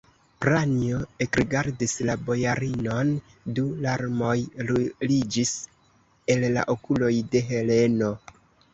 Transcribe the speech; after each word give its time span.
Pranjo 0.43 1.01
ekrigardis 1.25 1.93
la 2.11 2.15
bojarinon: 2.31 3.13
du 3.59 3.67
larmoj 3.85 4.33
ruliĝis 4.73 5.55
el 6.37 6.51
la 6.59 6.69
okuloj 6.79 7.15
de 7.33 7.49
Heleno. 7.55 8.15